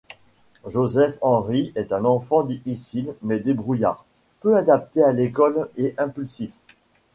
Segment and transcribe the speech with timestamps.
[0.65, 4.03] Joseph Henry est un enfant difficile mais débrouillard,
[4.39, 6.49] peu adapté à l'école et impulsif.